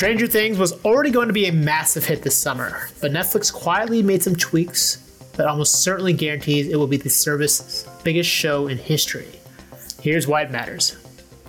Stranger 0.00 0.26
Things 0.26 0.56
was 0.56 0.82
already 0.82 1.10
going 1.10 1.26
to 1.26 1.34
be 1.34 1.44
a 1.44 1.52
massive 1.52 2.06
hit 2.06 2.22
this 2.22 2.34
summer, 2.34 2.88
but 3.02 3.12
Netflix 3.12 3.52
quietly 3.52 4.02
made 4.02 4.22
some 4.22 4.34
tweaks 4.34 4.96
that 5.36 5.46
almost 5.46 5.82
certainly 5.82 6.14
guarantees 6.14 6.68
it 6.68 6.76
will 6.76 6.86
be 6.86 6.96
the 6.96 7.10
service's 7.10 7.86
biggest 8.02 8.30
show 8.30 8.66
in 8.66 8.78
history. 8.78 9.28
Here's 10.00 10.26
why 10.26 10.40
it 10.40 10.50
matters. 10.50 10.96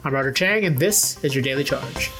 I'm 0.03 0.13
Roger 0.13 0.33
Cheng, 0.33 0.65
and 0.65 0.77
this 0.77 1.23
is 1.23 1.33
your 1.33 1.45
Daily 1.45 1.63
Charge. 1.63 2.11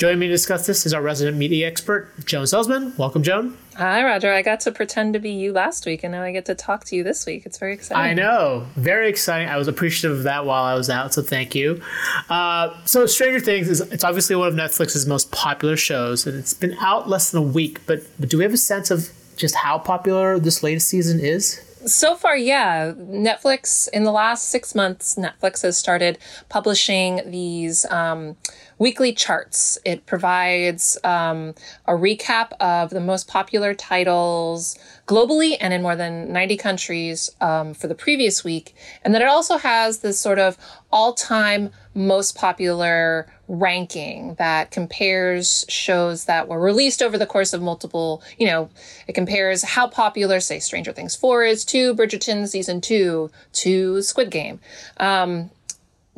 Joining 0.00 0.18
me 0.18 0.28
to 0.28 0.32
discuss 0.32 0.66
this 0.66 0.86
is 0.86 0.94
our 0.94 1.02
resident 1.02 1.36
media 1.36 1.66
expert, 1.66 2.08
Joan 2.24 2.44
Solsman. 2.44 2.96
Welcome, 2.96 3.22
Joan. 3.22 3.58
Hi, 3.76 4.02
Roger. 4.02 4.32
I 4.32 4.40
got 4.40 4.60
to 4.60 4.72
pretend 4.72 5.12
to 5.12 5.18
be 5.18 5.28
you 5.28 5.52
last 5.52 5.84
week, 5.84 6.02
and 6.02 6.12
now 6.12 6.22
I 6.22 6.32
get 6.32 6.46
to 6.46 6.54
talk 6.54 6.86
to 6.86 6.96
you 6.96 7.04
this 7.04 7.26
week. 7.26 7.44
It's 7.44 7.58
very 7.58 7.74
exciting. 7.74 8.02
I 8.02 8.14
know. 8.14 8.66
Very 8.76 9.10
exciting. 9.10 9.50
I 9.50 9.58
was 9.58 9.68
appreciative 9.68 10.16
of 10.16 10.24
that 10.24 10.46
while 10.46 10.64
I 10.64 10.72
was 10.72 10.88
out, 10.88 11.12
so 11.12 11.20
thank 11.20 11.54
you. 11.54 11.82
Uh, 12.30 12.74
so, 12.86 13.04
Stranger 13.04 13.40
Things 13.40 13.68
is 13.68 13.82
it's 13.92 14.02
obviously 14.02 14.36
one 14.36 14.48
of 14.48 14.54
Netflix's 14.54 15.06
most 15.06 15.32
popular 15.32 15.76
shows, 15.76 16.26
and 16.26 16.34
it's 16.38 16.54
been 16.54 16.78
out 16.80 17.06
less 17.06 17.30
than 17.30 17.42
a 17.42 17.46
week, 17.46 17.84
but, 17.84 18.00
but 18.18 18.30
do 18.30 18.38
we 18.38 18.44
have 18.44 18.54
a 18.54 18.56
sense 18.56 18.90
of 18.90 19.10
just 19.36 19.54
how 19.54 19.78
popular 19.78 20.38
this 20.38 20.62
latest 20.62 20.88
season 20.88 21.20
is? 21.20 21.60
So 21.86 22.14
far, 22.14 22.36
yeah. 22.36 22.92
Netflix, 22.92 23.88
in 23.92 24.04
the 24.04 24.12
last 24.12 24.48
six 24.48 24.74
months, 24.74 25.16
Netflix 25.16 25.62
has 25.62 25.78
started 25.78 26.18
publishing 26.48 27.22
these 27.30 27.86
um, 27.86 28.36
weekly 28.80 29.12
charts. 29.12 29.78
It 29.84 30.06
provides 30.06 30.96
um, 31.04 31.54
a 31.86 31.92
recap 31.92 32.52
of 32.60 32.90
the 32.90 32.98
most 32.98 33.28
popular 33.28 33.74
titles 33.74 34.76
globally 35.06 35.56
and 35.60 35.74
in 35.74 35.82
more 35.82 35.94
than 35.94 36.32
90 36.32 36.56
countries 36.56 37.30
um, 37.42 37.74
for 37.74 37.88
the 37.88 37.94
previous 37.94 38.42
week. 38.42 38.74
And 39.04 39.14
then 39.14 39.20
it 39.20 39.28
also 39.28 39.58
has 39.58 39.98
this 39.98 40.18
sort 40.18 40.38
of 40.38 40.56
all 40.90 41.12
time 41.12 41.70
most 41.94 42.34
popular 42.34 43.30
ranking 43.48 44.34
that 44.36 44.70
compares 44.70 45.66
shows 45.68 46.24
that 46.24 46.48
were 46.48 46.60
released 46.60 47.02
over 47.02 47.18
the 47.18 47.26
course 47.26 47.52
of 47.52 47.60
multiple, 47.60 48.22
you 48.38 48.46
know, 48.46 48.70
it 49.06 49.12
compares 49.12 49.62
how 49.62 49.86
popular, 49.86 50.40
say, 50.40 50.58
Stranger 50.58 50.92
Things 50.92 51.14
4 51.14 51.44
is 51.44 51.64
to 51.66 51.94
Bridgerton 51.94 52.48
season 52.48 52.80
2 52.80 53.30
to 53.52 54.02
Squid 54.02 54.30
Game. 54.30 54.58
Um, 54.96 55.50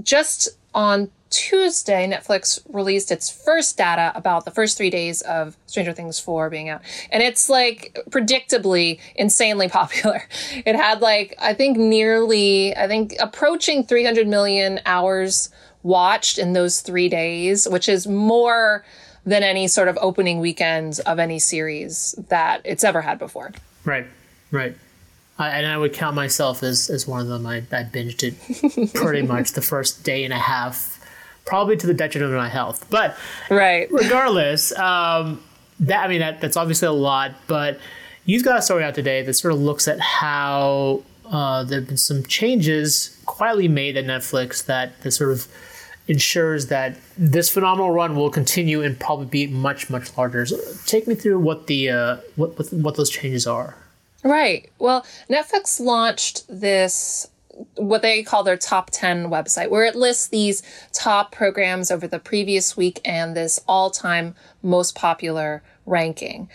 just 0.03 0.51
on 0.75 1.11
Tuesday, 1.33 2.07
Netflix 2.07 2.61
released 2.69 3.11
its 3.11 3.31
first 3.31 3.77
data 3.77 4.13
about 4.15 4.45
the 4.45 4.51
first 4.51 4.77
three 4.77 4.91
days 4.91 5.23
of 5.23 5.57
Stranger 5.67 5.93
Things 5.93 6.21
4 6.21 6.51
being 6.51 6.69
out. 6.69 6.83
And 7.11 7.23
it's 7.23 7.49
like 7.49 7.99
predictably 8.11 9.01
insanely 9.17 9.69
popular. 9.81 10.23
It 10.65 10.77
had 10.77 11.01
like, 11.01 11.35
I 11.41 11.55
think 11.55 11.77
nearly, 11.79 12.77
I 12.77 12.87
think 12.87 13.15
approaching 13.19 13.85
300 13.85 14.29
million 14.29 14.81
hours 14.87 15.51
watched 15.83 16.39
in 16.39 16.53
those 16.53 16.81
three 16.81 17.09
days, 17.09 17.67
which 17.69 17.89
is 17.89 18.07
more 18.07 18.85
than 19.25 19.43
any 19.43 19.69
sort 19.69 19.89
of 19.89 19.99
opening 20.01 20.41
weekend 20.41 21.01
of 21.07 21.19
any 21.19 21.39
series 21.39 22.15
that 22.29 22.61
it's 22.65 22.85
ever 22.85 23.01
had 23.01 23.19
before. 23.19 23.53
Right, 23.85 24.07
right. 24.51 24.77
I, 25.39 25.49
and 25.51 25.67
I 25.67 25.79
would 25.79 25.93
count 25.93 26.15
myself 26.15 26.63
as, 26.63 26.91
as 26.91 27.07
one 27.07 27.21
of 27.21 27.29
them. 27.29 27.47
I, 27.47 27.59
I 27.59 27.85
binged 27.85 28.23
it 28.23 28.95
pretty 28.95 29.23
much 29.23 29.53
the 29.53 29.63
first 29.63 30.05
day 30.05 30.25
and 30.25 30.33
a 30.33 30.39
half, 30.39 30.92
probably 31.53 31.77
to 31.77 31.87
the 31.87 31.93
detriment 31.93 32.33
of 32.33 32.39
my 32.39 32.49
health. 32.49 32.87
But 32.89 33.15
right, 33.51 33.87
regardless, 33.93 34.73
um, 34.79 35.39
that 35.81 36.03
I 36.03 36.09
mean 36.09 36.21
that 36.21 36.41
that's 36.41 36.57
obviously 36.57 36.89
a 36.89 36.93
lot. 36.93 37.33
But 37.47 37.79
you've 38.25 38.43
got 38.43 38.59
a 38.59 38.63
story 38.63 38.85
out 38.85 38.95
today 38.95 39.21
that 39.21 39.35
sort 39.35 39.53
of 39.53 39.61
looks 39.61 39.87
at 39.87 40.01
how 40.01 41.03
uh, 41.27 41.63
there 41.65 41.81
have 41.81 41.89
been 41.89 41.99
some 41.99 42.25
changes 42.25 43.21
quietly 43.27 43.69
made 43.69 43.99
at 43.99 44.07
Netflix 44.07 44.65
that 44.65 44.99
that 45.03 45.11
sort 45.11 45.31
of 45.31 45.47
ensures 46.09 46.69
that 46.69 46.97
this 47.19 47.51
phenomenal 47.51 47.91
run 47.91 48.17
will 48.17 48.31
continue 48.31 48.83
and 48.83 48.99
probably 48.99 49.27
be 49.27 49.47
much 49.47 49.91
much 49.91 50.17
larger. 50.17 50.47
So 50.47 50.57
take 50.87 51.07
me 51.07 51.15
through 51.15 51.39
what 51.39 51.67
the 51.67 51.91
uh, 51.91 52.17
what, 52.37 52.57
what 52.57 52.73
what 52.73 52.97
those 52.97 53.11
changes 53.11 53.47
are. 53.47 53.77
Right. 54.25 54.71
Well, 54.79 55.05
Netflix 55.29 55.81
launched 55.81 56.45
this 56.49 57.29
what 57.77 58.03
they 58.03 58.23
call 58.23 58.43
their 58.43 58.57
top 58.57 58.91
10 58.91 59.29
website 59.29 59.71
where 59.71 59.85
it 59.85 59.95
lists 59.95 60.29
these 60.29 60.63
top 60.93 61.33
programs 61.33 61.91
over 61.91 62.07
the 62.07 62.19
previous 62.19 62.77
week 62.77 63.01
and 63.05 63.37
this 63.37 63.61
all-time 63.69 64.35
most 64.63 64.95
popular 64.95 65.63
ranking 65.85 66.49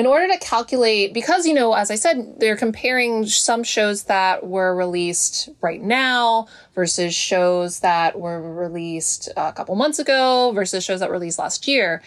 in 0.00 0.06
order 0.06 0.28
to 0.28 0.38
calculate, 0.38 1.12
because, 1.12 1.46
you 1.46 1.52
know, 1.52 1.74
as 1.74 1.90
I 1.90 1.94
said, 1.94 2.36
they're 2.38 2.56
comparing 2.56 3.26
some 3.26 3.62
shows 3.62 4.04
that 4.04 4.46
were 4.46 4.74
released 4.74 5.50
right 5.60 5.82
now 5.82 6.46
versus 6.74 7.14
shows 7.14 7.80
that 7.80 8.18
were 8.18 8.40
released 8.40 9.28
a 9.36 9.52
couple 9.52 9.74
months 9.76 9.98
ago 9.98 10.52
versus 10.54 10.82
shows 10.82 11.00
that 11.00 11.10
were 11.10 11.16
released 11.16 11.38
last 11.38 11.68
year. 11.68 12.02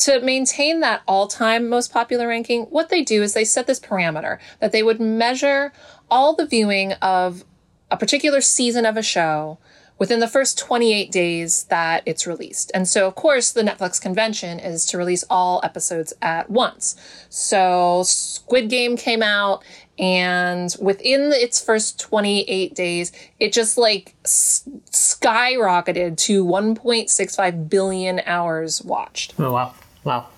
To 0.00 0.20
maintain 0.20 0.80
that 0.80 1.00
all 1.08 1.28
time 1.28 1.70
most 1.70 1.90
popular 1.90 2.28
ranking, 2.28 2.64
what 2.64 2.90
they 2.90 3.02
do 3.02 3.22
is 3.22 3.32
they 3.32 3.46
set 3.46 3.66
this 3.66 3.80
parameter 3.80 4.38
that 4.58 4.72
they 4.72 4.82
would 4.82 5.00
measure 5.00 5.72
all 6.10 6.34
the 6.34 6.46
viewing 6.46 6.92
of 7.00 7.44
a 7.90 7.96
particular 7.96 8.40
season 8.40 8.84
of 8.86 8.96
a 8.96 9.02
show 9.02 9.58
within 9.98 10.20
the 10.20 10.28
first 10.28 10.56
28 10.58 11.12
days 11.12 11.64
that 11.64 12.02
it's 12.06 12.26
released. 12.26 12.70
And 12.72 12.88
so, 12.88 13.06
of 13.06 13.14
course, 13.14 13.52
the 13.52 13.62
Netflix 13.62 14.00
convention 14.00 14.58
is 14.58 14.86
to 14.86 14.96
release 14.98 15.24
all 15.28 15.60
episodes 15.62 16.14
at 16.22 16.48
once. 16.48 16.96
So, 17.28 18.02
Squid 18.06 18.70
Game 18.70 18.96
came 18.96 19.22
out, 19.22 19.62
and 19.98 20.74
within 20.80 21.32
its 21.34 21.62
first 21.62 22.00
28 22.00 22.74
days, 22.74 23.12
it 23.38 23.52
just 23.52 23.76
like 23.76 24.14
s- 24.24 24.66
skyrocketed 24.90 26.16
to 26.16 26.44
1.65 26.46 27.68
billion 27.68 28.20
hours 28.24 28.82
watched. 28.82 29.34
Oh, 29.38 29.52
wow. 29.52 29.74
Wow. 30.04 30.28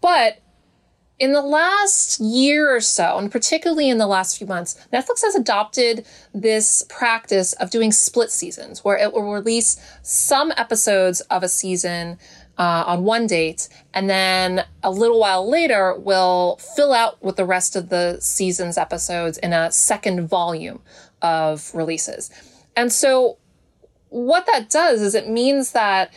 But 0.00 0.38
in 1.18 1.32
the 1.32 1.42
last 1.42 2.20
year 2.20 2.74
or 2.74 2.80
so, 2.80 3.18
and 3.18 3.30
particularly 3.30 3.88
in 3.88 3.98
the 3.98 4.06
last 4.06 4.38
few 4.38 4.46
months, 4.46 4.86
Netflix 4.92 5.22
has 5.22 5.34
adopted 5.34 6.06
this 6.32 6.84
practice 6.88 7.54
of 7.54 7.70
doing 7.70 7.90
split 7.90 8.30
seasons, 8.30 8.84
where 8.84 8.96
it 8.96 9.12
will 9.12 9.32
release 9.32 9.80
some 10.02 10.52
episodes 10.56 11.20
of 11.22 11.42
a 11.42 11.48
season 11.48 12.18
uh, 12.56 12.84
on 12.86 13.04
one 13.04 13.26
date, 13.26 13.68
and 13.94 14.08
then 14.08 14.64
a 14.82 14.90
little 14.90 15.18
while 15.18 15.48
later 15.48 15.94
will 15.98 16.56
fill 16.76 16.92
out 16.92 17.22
with 17.22 17.36
the 17.36 17.44
rest 17.44 17.74
of 17.74 17.88
the 17.88 18.18
season's 18.20 18.78
episodes 18.78 19.38
in 19.38 19.52
a 19.52 19.70
second 19.72 20.28
volume 20.28 20.80
of 21.22 21.72
releases. 21.74 22.30
And 22.76 22.92
so, 22.92 23.38
what 24.10 24.46
that 24.46 24.70
does 24.70 25.02
is 25.02 25.14
it 25.14 25.28
means 25.28 25.72
that 25.72 26.12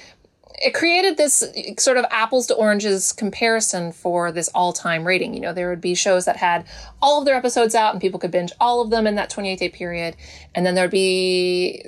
it 0.64 0.74
created 0.74 1.18
this 1.18 1.44
sort 1.80 1.98
of 1.98 2.06
apples 2.12 2.48
to 2.48 2.56
oranges 2.56 3.12
comparison 3.12 3.92
for 3.92 4.32
this 4.32 4.48
all-time 4.50 5.06
rating. 5.06 5.34
You 5.34 5.40
know, 5.40 5.54
there 5.54 5.70
would 5.70 5.82
be 5.82 5.96
shows 5.96 6.26
that 6.26 6.38
had 6.38 6.66
all 7.02 7.20
of 7.20 7.26
their 7.26 7.36
episodes 7.36 7.74
out 7.74 7.94
and 7.94 8.02
people 8.02 8.20
could 8.20 8.32
binge 8.32 8.52
all 8.60 8.82
of 8.82 8.92
them 8.92 9.08
in 9.08 9.16
that 9.16 9.30
28 9.30 9.58
day 9.58 9.70
period. 9.70 10.16
And 10.54 10.66
then 10.66 10.76
there'd 10.76 10.92
be 10.92 11.86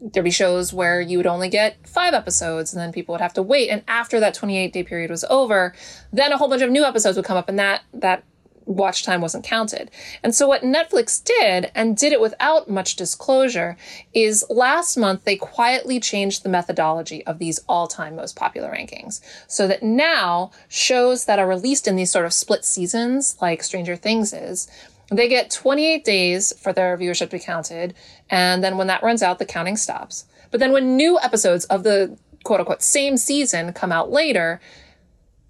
there'd 0.00 0.24
be 0.24 0.30
shows 0.30 0.72
where 0.72 1.00
you 1.00 1.18
would 1.18 1.26
only 1.26 1.48
get 1.48 1.76
five 1.86 2.14
episodes 2.14 2.72
and 2.72 2.80
then 2.80 2.92
people 2.92 3.12
would 3.12 3.20
have 3.20 3.34
to 3.34 3.42
wait. 3.42 3.68
And 3.68 3.82
after 3.88 4.20
that 4.20 4.34
28 4.34 4.72
day 4.72 4.82
period 4.82 5.10
was 5.10 5.24
over, 5.24 5.74
then 6.12 6.32
a 6.32 6.38
whole 6.38 6.48
bunch 6.48 6.62
of 6.62 6.70
new 6.70 6.84
episodes 6.84 7.16
would 7.16 7.26
come 7.26 7.36
up 7.36 7.48
and 7.48 7.58
that 7.58 7.82
that 7.92 8.24
watch 8.66 9.04
time 9.04 9.20
wasn't 9.20 9.44
counted. 9.44 9.90
And 10.22 10.34
so 10.34 10.46
what 10.46 10.62
Netflix 10.62 11.22
did, 11.22 11.70
and 11.74 11.96
did 11.96 12.12
it 12.12 12.20
without 12.20 12.68
much 12.68 12.96
disclosure, 12.96 13.76
is 14.12 14.44
last 14.50 14.96
month 14.96 15.24
they 15.24 15.36
quietly 15.36 15.98
changed 16.00 16.42
the 16.42 16.48
methodology 16.48 17.24
of 17.26 17.38
these 17.38 17.60
all-time 17.68 18.16
most 18.16 18.36
popular 18.36 18.70
rankings. 18.70 19.20
So 19.46 19.66
that 19.68 19.82
now 19.82 20.50
shows 20.68 21.24
that 21.24 21.38
are 21.38 21.46
released 21.48 21.88
in 21.88 21.96
these 21.96 22.10
sort 22.10 22.26
of 22.26 22.32
split 22.32 22.64
seasons, 22.64 23.36
like 23.40 23.62
Stranger 23.62 23.96
Things 23.96 24.32
is, 24.32 24.68
they 25.10 25.28
get 25.28 25.50
28 25.50 26.04
days 26.04 26.52
for 26.60 26.72
their 26.72 26.98
viewership 26.98 27.30
to 27.30 27.36
be 27.36 27.38
counted, 27.38 27.94
and 28.28 28.62
then 28.64 28.76
when 28.76 28.88
that 28.88 29.04
runs 29.04 29.22
out, 29.22 29.38
the 29.38 29.44
counting 29.44 29.76
stops. 29.76 30.26
But 30.50 30.58
then 30.58 30.72
when 30.72 30.96
new 30.96 31.18
episodes 31.20 31.64
of 31.66 31.84
the 31.84 32.18
quote 32.42 32.60
unquote 32.60 32.82
same 32.82 33.16
season 33.16 33.72
come 33.72 33.92
out 33.92 34.10
later, 34.10 34.60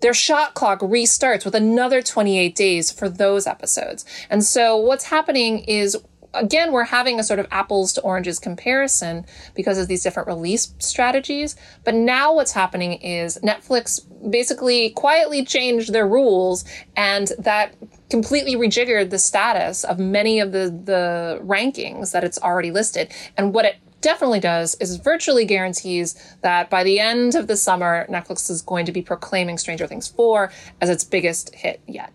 their 0.01 0.15
shot 0.15 0.55
clock 0.55 0.81
restarts 0.81 1.45
with 1.45 1.55
another 1.55 2.03
28 2.03 2.55
days 2.55 2.91
for 2.91 3.09
those 3.09 3.47
episodes. 3.47 4.05
And 4.29 4.45
so 4.45 4.77
what's 4.77 5.05
happening 5.05 5.61
is 5.61 5.97
again, 6.37 6.73
we're 6.73 6.85
having 6.85 7.19
a 7.19 7.25
sort 7.25 7.39
of 7.39 7.47
apples 7.51 7.93
to 7.95 8.01
oranges 8.03 8.39
comparison 8.39 9.25
because 9.55 9.79
of 9.79 9.89
these 9.89 10.03
different 10.03 10.29
release 10.29 10.75
strategies. 10.79 11.57
But 11.85 11.95
now 11.95 12.35
what's 12.35 12.53
happening 12.53 12.95
is 12.95 13.39
Netflix 13.43 14.01
basically 14.31 14.91
quietly 14.91 15.45
changed 15.45 15.93
their 15.93 16.07
rules 16.07 16.65
and 16.97 17.33
that 17.39 17.75
completely 18.11 18.55
rejiggered 18.55 19.11
the 19.11 19.19
status 19.19 19.85
of 19.85 19.99
many 19.99 20.41
of 20.41 20.53
the, 20.53 20.71
the 20.85 21.41
rankings 21.43 22.13
that 22.13 22.25
it's 22.25 22.39
already 22.39 22.71
listed. 22.71 23.13
And 23.37 23.53
what 23.55 23.65
it 23.65 23.77
definitely 24.07 24.39
does 24.39 24.77
is 24.77 24.99
virtually 24.99 25.45
guarantees 25.45 26.15
that 26.43 26.71
by 26.71 26.85
the 26.85 27.01
end 27.01 27.35
of 27.35 27.49
the 27.49 27.57
summer, 27.57 28.07
Netflix 28.09 28.49
is 28.49 28.63
going 28.63 28.87
to 28.87 28.93
be 28.93 29.03
proclaiming 29.03 29.59
Stranger 29.59 29.85
Things 29.89 30.07
4 30.07 30.53
as 30.81 30.89
its 30.89 31.03
biggest 31.03 31.53
hit 31.57 31.81
yet. 31.89 32.13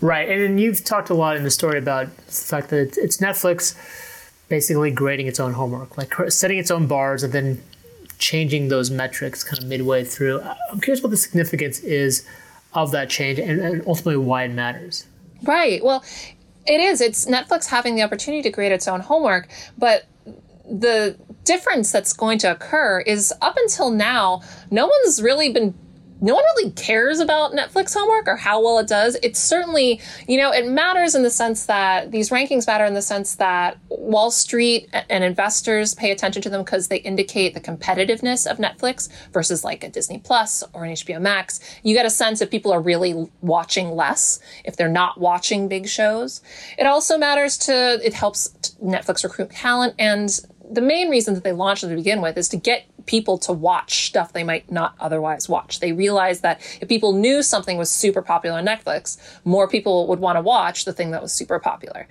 Right. 0.00 0.26
And 0.30 0.58
you've 0.58 0.82
talked 0.82 1.10
a 1.10 1.14
lot 1.14 1.36
in 1.36 1.44
the 1.44 1.50
story 1.50 1.78
about 1.78 2.06
the 2.16 2.32
fact 2.32 2.70
that 2.70 2.96
it's 2.96 3.18
Netflix 3.18 3.76
basically 4.48 4.90
grading 4.90 5.26
its 5.26 5.38
own 5.38 5.52
homework, 5.52 5.98
like 5.98 6.14
setting 6.30 6.56
its 6.56 6.70
own 6.70 6.86
bars 6.86 7.22
and 7.22 7.34
then 7.34 7.62
changing 8.18 8.68
those 8.68 8.90
metrics 8.90 9.44
kind 9.44 9.62
of 9.62 9.68
midway 9.68 10.04
through. 10.04 10.40
I'm 10.70 10.80
curious 10.80 11.02
what 11.02 11.10
the 11.10 11.18
significance 11.18 11.80
is 11.80 12.26
of 12.72 12.92
that 12.92 13.10
change 13.10 13.38
and, 13.38 13.60
and 13.60 13.82
ultimately 13.86 14.16
why 14.16 14.44
it 14.44 14.52
matters. 14.52 15.06
Right. 15.42 15.84
Well, 15.84 16.02
it 16.66 16.80
is. 16.80 17.02
It's 17.02 17.26
Netflix 17.26 17.66
having 17.66 17.94
the 17.94 18.02
opportunity 18.02 18.42
to 18.42 18.50
create 18.50 18.72
its 18.72 18.88
own 18.88 19.00
homework, 19.00 19.48
but 19.76 20.06
the 20.68 21.16
difference 21.46 21.90
that's 21.90 22.12
going 22.12 22.38
to 22.40 22.52
occur 22.52 23.00
is 23.00 23.32
up 23.40 23.56
until 23.56 23.90
now, 23.90 24.42
no 24.70 24.86
one's 24.86 25.22
really 25.22 25.50
been 25.52 25.74
no 26.20 26.34
one 26.34 26.44
really 26.56 26.70
cares 26.70 27.20
about 27.20 27.52
Netflix 27.52 27.94
homework 27.94 28.26
or 28.26 28.36
how 28.36 28.62
well 28.62 28.78
it 28.78 28.88
does. 28.88 29.16
It's 29.22 29.38
certainly, 29.38 30.00
you 30.26 30.38
know, 30.38 30.50
it 30.50 30.66
matters 30.66 31.14
in 31.14 31.22
the 31.22 31.30
sense 31.30 31.66
that 31.66 32.10
these 32.10 32.30
rankings 32.30 32.66
matter 32.66 32.84
in 32.84 32.94
the 32.94 33.02
sense 33.02 33.34
that 33.34 33.78
Wall 33.90 34.30
Street 34.30 34.88
and 35.10 35.22
investors 35.22 35.94
pay 35.94 36.10
attention 36.10 36.40
to 36.42 36.48
them 36.48 36.62
because 36.64 36.88
they 36.88 36.98
indicate 36.98 37.52
the 37.52 37.60
competitiveness 37.60 38.50
of 38.50 38.56
Netflix 38.56 39.10
versus 39.32 39.62
like 39.62 39.84
a 39.84 39.90
Disney 39.90 40.18
Plus 40.18 40.64
or 40.72 40.84
an 40.84 40.92
HBO 40.92 41.20
Max. 41.20 41.60
You 41.82 41.94
get 41.94 42.06
a 42.06 42.10
sense 42.10 42.40
if 42.40 42.50
people 42.50 42.72
are 42.72 42.80
really 42.80 43.30
watching 43.42 43.90
less, 43.90 44.40
if 44.64 44.76
they're 44.76 44.88
not 44.88 45.20
watching 45.20 45.68
big 45.68 45.86
shows. 45.86 46.40
It 46.78 46.86
also 46.86 47.18
matters 47.18 47.58
to, 47.58 48.00
it 48.02 48.14
helps 48.14 48.48
Netflix 48.82 49.22
recruit 49.22 49.50
talent 49.50 49.94
and 49.98 50.40
the 50.70 50.80
main 50.80 51.08
reason 51.08 51.34
that 51.34 51.44
they 51.44 51.52
launched 51.52 51.84
it 51.84 51.88
to 51.88 51.94
begin 51.94 52.20
with 52.20 52.36
is 52.36 52.48
to 52.50 52.56
get 52.56 52.86
people 53.06 53.38
to 53.38 53.52
watch 53.52 54.06
stuff 54.06 54.32
they 54.32 54.44
might 54.44 54.70
not 54.70 54.94
otherwise 54.98 55.48
watch. 55.48 55.80
They 55.80 55.92
realized 55.92 56.42
that 56.42 56.60
if 56.80 56.88
people 56.88 57.12
knew 57.12 57.42
something 57.42 57.78
was 57.78 57.90
super 57.90 58.22
popular 58.22 58.58
on 58.58 58.66
Netflix, 58.66 59.16
more 59.44 59.68
people 59.68 60.06
would 60.08 60.18
want 60.18 60.36
to 60.36 60.40
watch 60.40 60.84
the 60.84 60.92
thing 60.92 61.12
that 61.12 61.22
was 61.22 61.32
super 61.32 61.58
popular. 61.58 62.08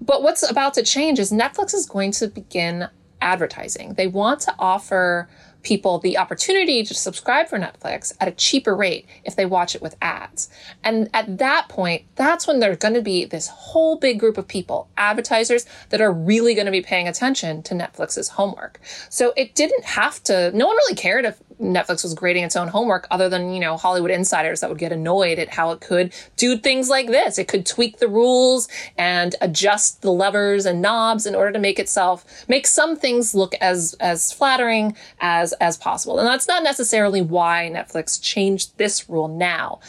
But 0.00 0.22
what's 0.22 0.48
about 0.48 0.74
to 0.74 0.82
change 0.82 1.18
is 1.18 1.30
Netflix 1.30 1.74
is 1.74 1.86
going 1.86 2.12
to 2.12 2.28
begin 2.28 2.88
advertising. 3.20 3.94
They 3.94 4.06
want 4.06 4.40
to 4.40 4.54
offer 4.58 5.28
people 5.64 5.98
the 5.98 6.16
opportunity 6.16 6.84
to 6.84 6.94
subscribe 6.94 7.48
for 7.48 7.58
Netflix 7.58 8.12
at 8.20 8.28
a 8.28 8.32
cheaper 8.32 8.76
rate 8.76 9.06
if 9.24 9.34
they 9.34 9.46
watch 9.46 9.74
it 9.74 9.82
with 9.82 9.96
ads. 10.00 10.48
And 10.84 11.10
at 11.12 11.38
that 11.38 11.68
point, 11.68 12.04
that's 12.14 12.46
when 12.46 12.60
there's 12.60 12.76
going 12.76 12.94
to 12.94 13.02
be 13.02 13.24
this 13.24 13.48
whole 13.48 13.96
big 13.96 14.20
group 14.20 14.38
of 14.38 14.46
people, 14.46 14.88
advertisers 14.96 15.66
that 15.88 16.00
are 16.00 16.12
really 16.12 16.54
going 16.54 16.66
to 16.66 16.72
be 16.72 16.82
paying 16.82 17.08
attention 17.08 17.62
to 17.64 17.74
Netflix's 17.74 18.28
homework. 18.28 18.80
So 19.08 19.32
it 19.36 19.54
didn't 19.54 19.84
have 19.84 20.22
to, 20.24 20.52
no 20.56 20.66
one 20.66 20.76
really 20.76 20.94
cared 20.94 21.24
if 21.24 21.40
Netflix 21.60 22.02
was 22.02 22.14
grading 22.14 22.44
its 22.44 22.56
own 22.56 22.68
homework 22.68 23.06
other 23.10 23.28
than, 23.28 23.52
you 23.52 23.60
know, 23.60 23.76
Hollywood 23.76 24.10
insiders 24.10 24.60
that 24.60 24.70
would 24.70 24.78
get 24.78 24.92
annoyed 24.92 25.38
at 25.38 25.48
how 25.48 25.70
it 25.70 25.80
could 25.80 26.12
do 26.36 26.56
things 26.56 26.88
like 26.88 27.08
this. 27.08 27.38
It 27.38 27.48
could 27.48 27.66
tweak 27.66 27.98
the 27.98 28.08
rules 28.08 28.68
and 28.98 29.34
adjust 29.40 30.02
the 30.02 30.12
levers 30.12 30.66
and 30.66 30.82
knobs 30.82 31.26
in 31.26 31.34
order 31.34 31.52
to 31.52 31.58
make 31.58 31.78
itself 31.78 32.44
make 32.48 32.66
some 32.66 32.96
things 32.96 33.34
look 33.34 33.54
as 33.60 33.94
as 34.00 34.32
flattering 34.32 34.96
as 35.20 35.52
as 35.54 35.76
possible. 35.76 36.18
And 36.18 36.26
that's 36.26 36.48
not 36.48 36.62
necessarily 36.62 37.22
why 37.22 37.70
Netflix 37.72 38.20
changed 38.20 38.76
this 38.78 39.08
rule 39.08 39.28
now. 39.28 39.80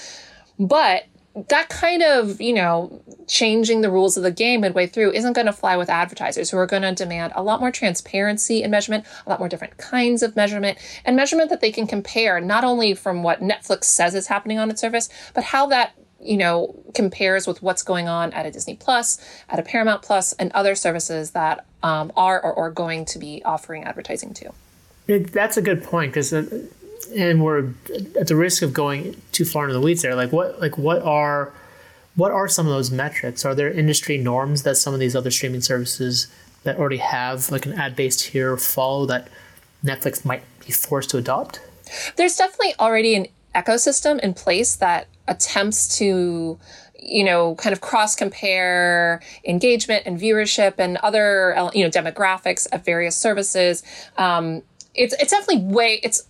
But 0.59 1.05
that 1.35 1.67
kind 1.67 2.01
of, 2.01 2.39
you 2.39 2.53
know, 2.53 3.01
changing 3.27 3.81
the 3.81 3.89
rules 3.91 4.15
of 4.15 4.23
the 4.23 4.31
game 4.31 4.61
midway 4.61 4.87
through 4.87 5.11
isn't 5.11 5.33
going 5.33 5.47
to 5.47 5.53
fly 5.53 5.75
with 5.75 5.89
advertisers 5.89 6.49
who 6.49 6.57
are 6.57 6.65
going 6.65 6.83
to 6.83 6.93
demand 6.93 7.33
a 7.35 7.43
lot 7.43 7.59
more 7.59 7.71
transparency 7.71 8.63
in 8.63 8.71
measurement, 8.71 9.05
a 9.25 9.29
lot 9.29 9.39
more 9.39 9.49
different 9.49 9.77
kinds 9.77 10.23
of 10.23 10.35
measurement, 10.35 10.77
and 11.03 11.15
measurement 11.15 11.49
that 11.49 11.59
they 11.59 11.71
can 11.71 11.87
compare 11.87 12.39
not 12.39 12.63
only 12.63 12.93
from 12.93 13.21
what 13.21 13.41
Netflix 13.41 13.85
says 13.85 14.15
is 14.15 14.27
happening 14.27 14.59
on 14.59 14.69
its 14.69 14.79
service, 14.79 15.09
but 15.33 15.43
how 15.43 15.67
that 15.67 15.93
you 16.21 16.37
know 16.37 16.73
compares 16.93 17.45
with 17.45 17.61
what's 17.61 17.83
going 17.83 18.07
on 18.07 18.31
at 18.31 18.45
a 18.45 18.51
Disney 18.51 18.75
Plus, 18.75 19.19
at 19.49 19.59
a 19.59 19.63
Paramount 19.63 20.01
Plus, 20.01 20.31
and 20.33 20.51
other 20.53 20.73
services 20.73 21.31
that 21.31 21.65
um, 21.83 22.13
are 22.15 22.41
or 22.41 22.57
are 22.57 22.71
going 22.71 23.03
to 23.05 23.19
be 23.19 23.43
offering 23.43 23.83
advertising 23.83 24.33
to. 24.35 24.51
It, 25.07 25.33
that's 25.33 25.57
a 25.57 25.61
good 25.61 25.83
point 25.83 26.13
because 26.13 26.31
and 27.11 27.43
we're 27.43 27.69
at 28.19 28.27
the 28.27 28.35
risk 28.35 28.61
of 28.61 28.73
going 28.73 29.19
too 29.31 29.45
far 29.45 29.63
into 29.63 29.73
the 29.73 29.81
weeds 29.81 30.01
there. 30.01 30.15
Like 30.15 30.31
what 30.31 30.59
like 30.59 30.77
what 30.77 31.01
are 31.01 31.53
what 32.15 32.31
are 32.31 32.47
some 32.47 32.65
of 32.65 32.71
those 32.73 32.91
metrics? 32.91 33.43
Are 33.45 33.55
there 33.55 33.69
industry 33.69 34.17
norms 34.17 34.63
that 34.63 34.77
some 34.77 34.93
of 34.93 34.99
these 34.99 35.15
other 35.15 35.31
streaming 35.31 35.61
services 35.61 36.27
that 36.63 36.77
already 36.77 36.97
have 36.97 37.51
like 37.51 37.65
an 37.65 37.73
ad 37.73 37.95
based 37.95 38.23
here 38.27 38.57
follow 38.57 39.05
that 39.05 39.27
Netflix 39.83 40.25
might 40.25 40.43
be 40.65 40.71
forced 40.71 41.09
to 41.11 41.17
adopt? 41.17 41.61
There's 42.15 42.35
definitely 42.35 42.73
already 42.79 43.15
an 43.15 43.27
ecosystem 43.53 44.19
in 44.19 44.33
place 44.33 44.75
that 44.77 45.07
attempts 45.27 45.97
to 45.97 46.59
you 46.99 47.23
know 47.23 47.55
kind 47.55 47.73
of 47.73 47.81
cross 47.81 48.15
compare 48.15 49.21
engagement 49.45 50.03
and 50.05 50.19
viewership 50.19 50.75
and 50.77 50.97
other 50.97 51.55
you 51.73 51.83
know 51.83 51.89
demographics 51.89 52.67
of 52.73 52.83
various 52.83 53.15
services 53.15 53.83
um, 54.17 54.61
it's 54.93 55.13
it's 55.19 55.31
definitely 55.31 55.63
way 55.63 55.99
it's 56.03 56.27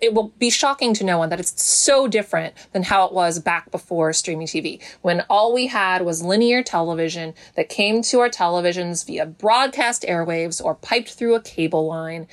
it 0.00 0.14
will 0.14 0.28
be 0.38 0.50
shocking 0.50 0.94
to 0.94 1.04
no 1.04 1.18
one 1.18 1.28
that 1.28 1.40
it's 1.40 1.60
so 1.62 2.06
different 2.06 2.54
than 2.72 2.84
how 2.84 3.04
it 3.06 3.12
was 3.12 3.38
back 3.38 3.70
before 3.70 4.12
streaming 4.12 4.46
TV, 4.46 4.80
when 5.02 5.24
all 5.28 5.52
we 5.52 5.66
had 5.66 6.02
was 6.02 6.22
linear 6.22 6.62
television 6.62 7.34
that 7.56 7.68
came 7.68 8.02
to 8.02 8.20
our 8.20 8.28
televisions 8.28 9.06
via 9.06 9.26
broadcast 9.26 10.04
airwaves 10.08 10.64
or 10.64 10.74
piped 10.74 11.10
through 11.10 11.34
a 11.34 11.40
cable 11.42 11.86
line. 11.86 12.28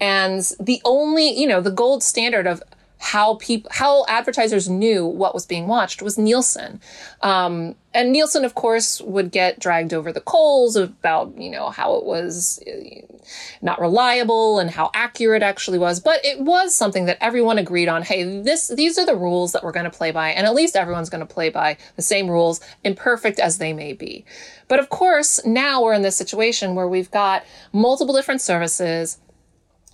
And 0.00 0.48
the 0.60 0.80
only, 0.84 1.28
you 1.28 1.46
know, 1.46 1.60
the 1.60 1.70
gold 1.70 2.02
standard 2.02 2.46
of 2.46 2.62
how 2.98 3.34
people 3.36 3.70
how 3.72 4.04
advertisers 4.08 4.68
knew 4.68 5.06
what 5.06 5.34
was 5.34 5.46
being 5.46 5.66
watched 5.66 6.02
was 6.02 6.18
Nielsen. 6.18 6.80
Um, 7.22 7.74
and 7.94 8.12
Nielsen, 8.12 8.44
of 8.44 8.54
course, 8.54 9.00
would 9.00 9.30
get 9.30 9.58
dragged 9.58 9.94
over 9.94 10.12
the 10.12 10.20
coals 10.20 10.76
about 10.76 11.36
you 11.38 11.50
know 11.50 11.70
how 11.70 11.94
it 11.94 12.04
was 12.04 12.60
uh, 12.66 13.16
not 13.62 13.80
reliable 13.80 14.58
and 14.58 14.70
how 14.70 14.90
accurate 14.94 15.42
actually 15.42 15.78
was. 15.78 16.00
But 16.00 16.24
it 16.24 16.40
was 16.40 16.74
something 16.74 17.06
that 17.06 17.18
everyone 17.20 17.58
agreed 17.58 17.88
on. 17.88 18.02
Hey, 18.02 18.24
this 18.42 18.68
these 18.68 18.98
are 18.98 19.06
the 19.06 19.16
rules 19.16 19.52
that 19.52 19.62
we're 19.62 19.72
going 19.72 19.90
to 19.90 19.90
play 19.90 20.10
by, 20.10 20.30
and 20.30 20.46
at 20.46 20.54
least 20.54 20.76
everyone's 20.76 21.10
going 21.10 21.26
to 21.26 21.34
play 21.34 21.50
by 21.50 21.76
the 21.96 22.02
same 22.02 22.28
rules, 22.28 22.60
imperfect 22.84 23.38
as 23.38 23.58
they 23.58 23.72
may 23.72 23.92
be. 23.92 24.24
But 24.66 24.80
of 24.80 24.90
course, 24.90 25.44
now 25.46 25.82
we're 25.82 25.94
in 25.94 26.02
this 26.02 26.16
situation 26.16 26.74
where 26.74 26.88
we've 26.88 27.10
got 27.10 27.44
multiple 27.72 28.14
different 28.14 28.40
services 28.40 29.18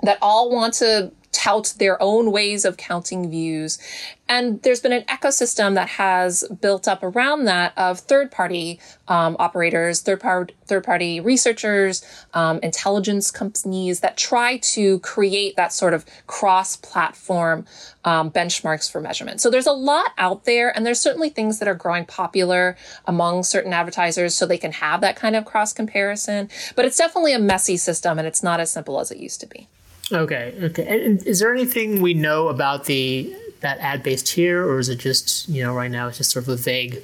that 0.02 0.18
all 0.20 0.50
want 0.50 0.74
to 0.74 1.12
tout 1.34 1.74
their 1.78 2.00
own 2.02 2.30
ways 2.30 2.64
of 2.64 2.76
counting 2.76 3.28
views. 3.28 3.78
And 4.26 4.62
there's 4.62 4.80
been 4.80 4.92
an 4.92 5.02
ecosystem 5.02 5.74
that 5.74 5.88
has 5.90 6.44
built 6.62 6.88
up 6.88 7.02
around 7.02 7.44
that 7.44 7.76
of 7.76 7.98
third 7.98 8.30
party 8.30 8.80
um, 9.06 9.36
operators, 9.38 10.00
third, 10.00 10.20
par- 10.20 10.48
third 10.64 10.82
party 10.82 11.20
researchers, 11.20 12.02
um, 12.32 12.58
intelligence 12.62 13.30
companies 13.30 14.00
that 14.00 14.16
try 14.16 14.56
to 14.58 14.98
create 15.00 15.56
that 15.56 15.74
sort 15.74 15.92
of 15.92 16.06
cross 16.26 16.76
platform 16.76 17.66
um, 18.06 18.30
benchmarks 18.30 18.90
for 18.90 19.00
measurement. 19.00 19.42
So 19.42 19.50
there's 19.50 19.66
a 19.66 19.72
lot 19.72 20.12
out 20.16 20.46
there, 20.46 20.74
and 20.74 20.86
there's 20.86 21.00
certainly 21.00 21.28
things 21.28 21.58
that 21.58 21.68
are 21.68 21.74
growing 21.74 22.06
popular 22.06 22.76
among 23.04 23.42
certain 23.42 23.74
advertisers 23.74 24.34
so 24.34 24.46
they 24.46 24.56
can 24.56 24.72
have 24.72 25.02
that 25.02 25.16
kind 25.16 25.36
of 25.36 25.44
cross 25.44 25.74
comparison. 25.74 26.48
But 26.76 26.86
it's 26.86 26.96
definitely 26.96 27.34
a 27.34 27.38
messy 27.38 27.76
system, 27.76 28.18
and 28.18 28.26
it's 28.26 28.42
not 28.42 28.58
as 28.58 28.70
simple 28.70 29.00
as 29.00 29.10
it 29.10 29.18
used 29.18 29.40
to 29.40 29.46
be. 29.46 29.68
Okay, 30.12 30.54
okay. 30.62 31.06
And 31.06 31.26
is 31.26 31.40
there 31.40 31.52
anything 31.52 32.02
we 32.02 32.14
know 32.14 32.48
about 32.48 32.84
the 32.84 33.34
that 33.60 33.78
ad 33.78 34.02
based 34.02 34.26
tier, 34.26 34.66
or 34.66 34.78
is 34.78 34.88
it 34.88 34.96
just 34.96 35.48
you 35.48 35.62
know 35.62 35.74
right 35.74 35.90
now 35.90 36.08
it's 36.08 36.18
just 36.18 36.30
sort 36.30 36.44
of 36.44 36.48
a 36.50 36.56
vague 36.56 37.02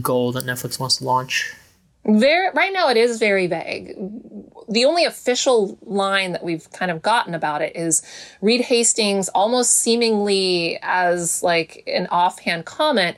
goal 0.00 0.32
that 0.32 0.44
Netflix 0.44 0.78
wants 0.78 0.96
to 0.96 1.04
launch? 1.04 1.54
Very 2.04 2.50
right 2.54 2.72
now 2.72 2.90
it 2.90 2.96
is 2.96 3.18
very 3.18 3.46
vague. 3.46 3.94
The 4.68 4.84
only 4.84 5.04
official 5.04 5.78
line 5.82 6.32
that 6.32 6.44
we've 6.44 6.70
kind 6.72 6.90
of 6.90 7.00
gotten 7.02 7.34
about 7.34 7.62
it 7.62 7.74
is 7.76 8.02
Reed 8.42 8.60
Hastings 8.62 9.28
almost 9.30 9.78
seemingly 9.78 10.78
as 10.82 11.42
like 11.42 11.82
an 11.86 12.06
offhand 12.08 12.66
comment 12.66 13.16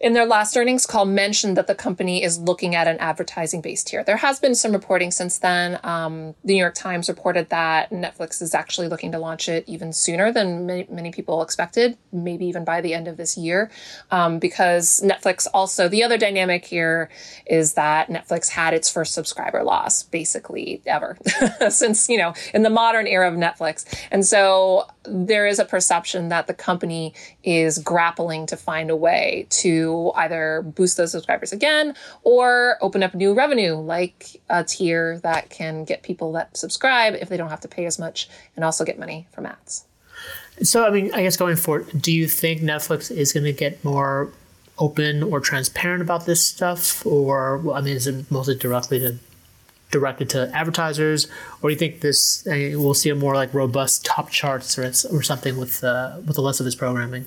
in 0.00 0.12
their 0.12 0.26
last 0.26 0.56
earnings 0.56 0.86
call 0.86 1.04
mentioned 1.04 1.56
that 1.56 1.66
the 1.66 1.74
company 1.74 2.22
is 2.22 2.38
looking 2.38 2.74
at 2.74 2.86
an 2.86 2.98
advertising 2.98 3.60
based 3.60 3.88
tier. 3.88 4.04
There 4.04 4.16
has 4.16 4.40
been 4.40 4.54
some 4.54 4.72
reporting 4.72 5.10
since 5.10 5.38
then. 5.38 5.78
Um, 5.82 6.34
the 6.44 6.54
New 6.54 6.60
York 6.60 6.74
Times 6.74 7.08
reported 7.08 7.50
that 7.50 7.90
Netflix 7.90 8.42
is 8.42 8.54
actually 8.54 8.88
looking 8.88 9.12
to 9.12 9.18
launch 9.18 9.48
it 9.48 9.64
even 9.66 9.92
sooner 9.92 10.32
than 10.32 10.66
many, 10.66 10.86
many 10.90 11.10
people 11.10 11.42
expected, 11.42 11.96
maybe 12.12 12.46
even 12.46 12.64
by 12.64 12.80
the 12.80 12.94
end 12.94 13.08
of 13.08 13.16
this 13.16 13.36
year. 13.36 13.70
Um, 14.10 14.38
because 14.38 15.00
Netflix 15.04 15.46
also, 15.52 15.88
the 15.88 16.02
other 16.02 16.18
dynamic 16.18 16.64
here 16.64 17.10
is 17.46 17.74
that 17.74 18.08
Netflix 18.08 18.50
had 18.50 18.74
its 18.74 18.90
first 18.90 19.14
subscriber 19.14 19.62
loss 19.62 20.02
basically 20.02 20.82
ever 20.86 21.16
since, 21.68 22.08
you 22.08 22.18
know, 22.18 22.34
in 22.52 22.62
the 22.62 22.70
modern 22.70 23.06
era 23.06 23.30
of 23.30 23.34
Netflix. 23.34 23.84
And 24.10 24.24
so 24.24 24.86
there 25.06 25.46
is 25.46 25.58
a 25.58 25.64
perception 25.64 26.28
that 26.28 26.46
the 26.46 26.54
company 26.54 27.14
is 27.42 27.78
grappling 27.78 28.46
to 28.46 28.56
find 28.56 28.90
a 28.90 28.96
way 28.96 29.46
to 29.50 30.12
either 30.16 30.62
boost 30.62 30.96
those 30.96 31.12
subscribers 31.12 31.52
again 31.52 31.94
or 32.22 32.78
open 32.80 33.02
up 33.02 33.14
new 33.14 33.34
revenue 33.34 33.74
like 33.74 34.40
a 34.48 34.64
tier 34.64 35.18
that 35.18 35.50
can 35.50 35.84
get 35.84 36.02
people 36.02 36.32
that 36.32 36.56
subscribe 36.56 37.14
if 37.14 37.28
they 37.28 37.36
don't 37.36 37.50
have 37.50 37.60
to 37.60 37.68
pay 37.68 37.86
as 37.86 37.98
much 37.98 38.28
and 38.56 38.64
also 38.64 38.84
get 38.84 38.98
money 38.98 39.26
from 39.32 39.46
ads. 39.46 39.84
So, 40.62 40.86
I 40.86 40.90
mean, 40.90 41.12
I 41.12 41.22
guess 41.22 41.36
going 41.36 41.56
forward, 41.56 42.00
do 42.00 42.12
you 42.12 42.28
think 42.28 42.60
Netflix 42.60 43.10
is 43.10 43.32
going 43.32 43.44
to 43.44 43.52
get 43.52 43.84
more 43.84 44.30
open 44.78 45.22
or 45.22 45.40
transparent 45.40 46.00
about 46.00 46.26
this 46.26 46.44
stuff? 46.44 47.04
Or, 47.04 47.60
I 47.74 47.80
mean, 47.80 47.96
is 47.96 48.06
it 48.06 48.30
mostly 48.30 48.54
directly 48.54 49.00
to 49.00 49.18
directed 49.94 50.28
to 50.30 50.50
advertisers, 50.52 51.28
or 51.62 51.70
do 51.70 51.74
you 51.74 51.78
think 51.78 52.00
this 52.00 52.46
uh, 52.46 52.74
we'll 52.74 52.92
see 53.02 53.10
a 53.10 53.14
more 53.14 53.34
like 53.34 53.54
robust 53.54 54.04
top 54.04 54.28
charts 54.28 54.76
or, 54.76 54.84
or 55.16 55.22
something 55.22 55.56
with 55.56 55.82
uh, 55.82 56.18
with 56.26 56.36
the 56.36 56.42
less 56.42 56.60
of 56.60 56.64
this 56.66 56.74
programming? 56.74 57.24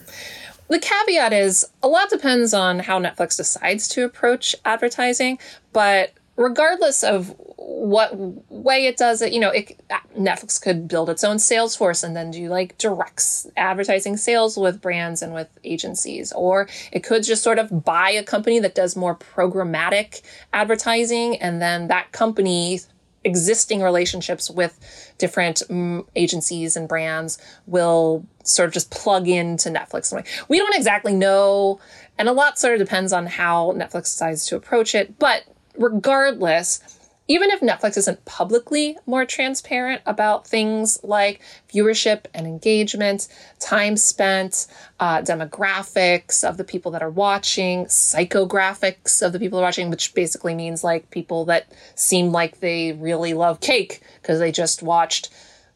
The 0.69 0.79
caveat 0.79 1.31
is 1.31 1.65
a 1.81 1.87
lot 1.87 2.09
depends 2.09 2.53
on 2.53 2.79
how 2.79 2.99
Netflix 2.99 3.37
decides 3.37 3.87
to 3.89 4.03
approach 4.03 4.53
advertising, 4.65 5.39
but 5.71 6.11
regardless 6.37 7.03
of 7.03 7.35
what 7.57 8.15
way 8.49 8.85
it 8.85 8.95
does 8.95 9.21
it, 9.21 9.33
you 9.33 9.39
know, 9.39 9.49
it, 9.49 9.77
Netflix 10.17 10.61
could 10.61 10.87
build 10.87 11.09
its 11.09 11.23
own 11.23 11.39
sales 11.39 11.75
force 11.75 12.03
and 12.03 12.15
then 12.15 12.31
do 12.31 12.47
like 12.47 12.77
direct 12.77 13.47
advertising 13.57 14.15
sales 14.15 14.55
with 14.55 14.81
brands 14.81 15.21
and 15.21 15.33
with 15.33 15.49
agencies. 15.63 16.31
Or 16.31 16.69
it 16.91 17.03
could 17.03 17.23
just 17.23 17.43
sort 17.43 17.59
of 17.59 17.83
buy 17.83 18.11
a 18.11 18.23
company 18.23 18.59
that 18.59 18.75
does 18.75 18.95
more 18.95 19.15
programmatic 19.15 20.21
advertising 20.53 21.37
and 21.37 21.61
then 21.61 21.87
that 21.87 22.11
company 22.11 22.79
existing 23.23 23.81
relationships 23.81 24.49
with 24.49 24.79
different 25.17 25.61
um, 25.69 26.05
agencies 26.15 26.77
and 26.77 26.87
brands 26.87 27.37
will 27.65 28.25
sort 28.43 28.67
of 28.67 28.73
just 28.73 28.91
plug 28.91 29.27
into 29.27 29.69
Netflix. 29.69 30.13
We 30.47 30.59
don't 30.59 30.75
exactly 30.75 31.13
know, 31.13 31.79
and 32.17 32.29
a 32.29 32.31
lot 32.31 32.57
sort 32.57 32.73
of 32.73 32.79
depends 32.79 33.11
on 33.11 33.25
how 33.25 33.73
Netflix 33.73 34.03
decides 34.03 34.45
to 34.47 34.55
approach 34.55 34.95
it. 34.95 35.19
But 35.19 35.43
regardless, 35.77 36.81
even 37.27 37.49
if 37.49 37.59
Netflix 37.59 37.97
isn't 37.97 38.23
publicly 38.25 38.97
more 39.05 39.25
transparent 39.25 40.01
about 40.05 40.47
things 40.47 40.99
like 41.03 41.41
viewership 41.73 42.25
and 42.33 42.47
engagement, 42.47 43.27
time 43.59 43.97
spent, 43.97 44.67
uh, 44.99 45.21
demographics 45.21 46.47
of 46.47 46.57
the 46.57 46.63
people 46.63 46.91
that 46.91 47.03
are 47.03 47.09
watching, 47.09 47.85
psychographics 47.85 49.25
of 49.25 49.33
the 49.33 49.39
people 49.39 49.59
watching, 49.59 49.89
which 49.89 50.13
basically 50.13 50.55
means 50.55 50.83
like 50.83 51.09
people 51.09 51.45
that 51.45 51.71
seem 51.95 52.31
like 52.31 52.59
they 52.59 52.93
really 52.93 53.33
love 53.33 53.59
cake 53.59 54.01
because 54.21 54.39
they 54.39 54.51
just 54.51 54.81
watched 54.81 55.29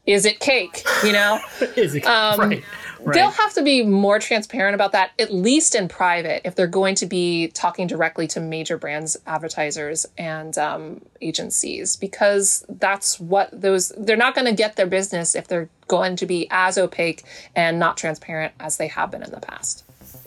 Is 0.06 0.26
It 0.26 0.40
Cake, 0.40 0.84
you 1.04 1.12
know? 1.12 1.40
Is 1.76 1.96
it 1.96 2.06
um, 2.06 2.40
right. 2.40 2.64
Right. 3.04 3.16
They'll 3.16 3.32
have 3.32 3.54
to 3.56 3.64
be 3.64 3.84
more 3.84 4.20
transparent 4.20 4.76
about 4.76 4.92
that, 4.92 5.12
at 5.18 5.34
least 5.34 5.74
in 5.74 5.88
private, 5.88 6.42
if 6.46 6.56
they're 6.56 6.68
going 6.68 6.96
to 6.96 7.06
be 7.06 7.48
talking 7.48 7.88
directly 7.88 8.28
to 8.28 8.40
major 8.40 8.78
brands, 8.78 9.18
advertisers, 9.26 10.06
and 10.18 10.56
um, 10.58 11.02
agencies, 11.20 11.96
because 11.96 12.64
that's 12.70 13.20
what 13.20 13.50
those, 13.52 13.92
they're 13.98 14.18
not 14.18 14.36
going 14.36 14.46
to 14.46 14.54
get 14.54 14.76
their 14.76 14.86
business 14.86 15.36
if 15.36 15.48
they're 15.48 15.70
going 15.88 16.16
to 16.18 16.26
be 16.26 16.48
as 16.52 16.78
opaque 16.78 17.24
and 17.56 17.80
not 17.80 17.98
transparent 17.98 18.54
as 18.60 18.78
they 18.78 18.88
have 18.88 19.10
been 19.10 19.24
in 19.24 19.32
the 19.32 19.40
past. 19.40 19.84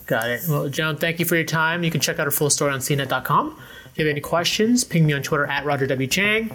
Got 0.07 0.31
it. 0.31 0.43
Well, 0.49 0.69
Joan, 0.69 0.97
thank 0.97 1.19
you 1.19 1.25
for 1.25 1.37
your 1.37 1.45
time. 1.45 1.85
You 1.85 1.91
can 1.91 2.01
check 2.01 2.19
out 2.19 2.27
our 2.27 2.31
full 2.31 2.51
story 2.51 2.73
on 2.73 2.81
cnet.com. 2.81 3.57
If 3.87 3.99
you 3.99 4.05
have 4.05 4.11
any 4.11 4.21
questions, 4.21 4.85
ping 4.85 5.07
me 5.07 5.13
on 5.13 5.23
Twitter 5.23 5.47
at 5.47 5.65
Roger 5.65 5.87
W. 5.87 6.09
Cheng. 6.09 6.51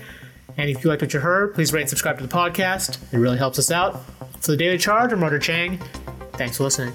And 0.59 0.69
if 0.69 0.83
you 0.83 0.89
liked 0.89 1.01
what 1.01 1.13
you 1.13 1.21
heard, 1.21 1.53
please 1.53 1.71
rate 1.71 1.83
and 1.83 1.89
subscribe 1.89 2.17
to 2.17 2.27
the 2.27 2.35
podcast. 2.35 2.97
It 3.13 3.17
really 3.17 3.37
helps 3.37 3.57
us 3.57 3.71
out. 3.71 4.03
For 4.41 4.51
the 4.51 4.57
Daily 4.57 4.77
Charge, 4.77 5.13
I'm 5.13 5.23
Roger 5.23 5.39
Cheng. 5.39 5.77
Thanks 6.33 6.57
for 6.57 6.65
listening. 6.65 6.93